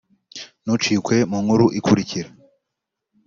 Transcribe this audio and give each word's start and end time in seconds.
Ntucikwe 0.63 1.15
mu 1.29 1.37
nkuru 1.43 1.65
ikurikira 1.79 2.29